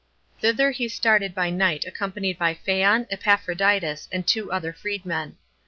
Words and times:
Thither 0.39 0.71
he 0.71 0.87
started 0.87 1.35
by 1.35 1.51
night 1.51 1.85
accompanied 1.85 2.39
by 2.39 2.55
Phaon, 2.55 3.05
Epaphroditus, 3.11 4.09
and 4.11 4.25
two 4.25 4.51
other 4.51 4.73
freedmen. 4.73 5.37